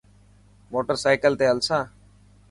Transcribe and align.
موٽر 0.71 0.95
سائيڪل 1.03 1.33
تي 1.41 1.45
هلسان. 1.51 1.83